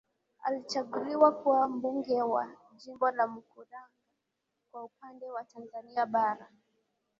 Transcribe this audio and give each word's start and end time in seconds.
Alichaguliwa 0.43 1.31
kuwa 1.31 1.67
mbunge 1.69 2.21
wa 2.21 2.47
jimbo 2.75 3.11
la 3.11 3.27
Mkuranga 3.27 3.89
kwa 4.71 4.83
upande 4.83 5.31
wa 5.31 5.43
Tanzania 5.43 6.05
bara 6.05 6.47